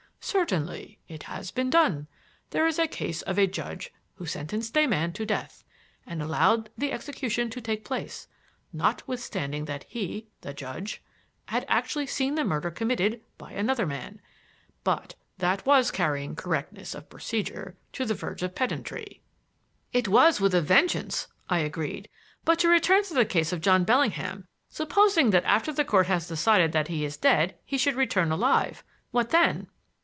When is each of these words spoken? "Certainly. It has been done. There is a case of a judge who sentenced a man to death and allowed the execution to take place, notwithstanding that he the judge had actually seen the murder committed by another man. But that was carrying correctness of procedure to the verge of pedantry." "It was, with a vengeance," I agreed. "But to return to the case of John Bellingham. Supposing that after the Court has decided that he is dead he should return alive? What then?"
"Certainly. 0.23 0.99
It 1.09 1.23
has 1.23 1.49
been 1.49 1.71
done. 1.71 2.07
There 2.51 2.67
is 2.67 2.77
a 2.77 2.87
case 2.87 3.23
of 3.23 3.39
a 3.39 3.47
judge 3.47 3.91
who 4.15 4.27
sentenced 4.27 4.77
a 4.77 4.85
man 4.85 5.13
to 5.13 5.25
death 5.25 5.63
and 6.05 6.21
allowed 6.21 6.69
the 6.77 6.91
execution 6.91 7.49
to 7.49 7.59
take 7.59 7.83
place, 7.83 8.27
notwithstanding 8.71 9.65
that 9.65 9.83
he 9.85 10.27
the 10.41 10.53
judge 10.53 11.01
had 11.47 11.65
actually 11.67 12.05
seen 12.05 12.35
the 12.35 12.45
murder 12.45 12.69
committed 12.69 13.21
by 13.39 13.51
another 13.51 13.87
man. 13.87 14.21
But 14.83 15.15
that 15.39 15.65
was 15.65 15.89
carrying 15.91 16.35
correctness 16.35 16.93
of 16.93 17.09
procedure 17.09 17.75
to 17.93 18.05
the 18.05 18.13
verge 18.13 18.43
of 18.43 18.53
pedantry." 18.55 19.21
"It 19.91 20.07
was, 20.07 20.39
with 20.39 20.53
a 20.53 20.61
vengeance," 20.61 21.27
I 21.49 21.59
agreed. 21.59 22.07
"But 22.45 22.59
to 22.59 22.69
return 22.69 23.03
to 23.05 23.15
the 23.15 23.25
case 23.25 23.51
of 23.51 23.59
John 23.61 23.83
Bellingham. 23.85 24.47
Supposing 24.69 25.31
that 25.31 25.45
after 25.45 25.73
the 25.73 25.83
Court 25.83 26.05
has 26.07 26.27
decided 26.27 26.73
that 26.73 26.89
he 26.89 27.03
is 27.05 27.17
dead 27.17 27.57
he 27.65 27.77
should 27.77 27.95
return 27.95 28.31
alive? 28.31 28.83
What 29.09 29.31
then?" 29.31 29.67